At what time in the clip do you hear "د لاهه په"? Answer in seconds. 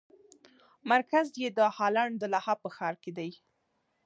2.19-2.69